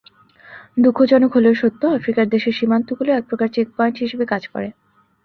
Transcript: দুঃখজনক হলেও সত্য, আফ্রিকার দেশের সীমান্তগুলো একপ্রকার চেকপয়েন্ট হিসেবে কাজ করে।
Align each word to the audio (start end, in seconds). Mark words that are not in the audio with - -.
দুঃখজনক 0.77 1.31
হলেও 1.35 1.53
সত্য, 1.53 1.81
আফ্রিকার 1.97 2.25
দেশের 2.29 2.57
সীমান্তগুলো 2.59 3.09
একপ্রকার 3.13 3.49
চেকপয়েন্ট 3.55 3.95
হিসেবে 4.03 4.25
কাজ 4.25 4.43
করে। 4.47 4.67